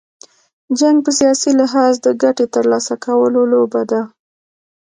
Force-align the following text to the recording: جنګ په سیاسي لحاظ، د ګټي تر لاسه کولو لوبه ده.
جنګ 0.79 0.97
په 1.05 1.11
سیاسي 1.19 1.51
لحاظ، 1.59 1.93
د 2.01 2.07
ګټي 2.23 2.45
تر 2.55 2.63
لاسه 2.71 2.95
کولو 3.05 3.41
لوبه 3.53 3.81
ده. 3.91 4.01